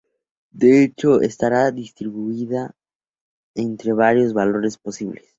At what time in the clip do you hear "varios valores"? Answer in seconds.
3.93-4.75